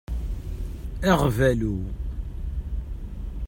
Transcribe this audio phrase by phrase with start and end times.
[1.11, 1.75] Aɣbalu.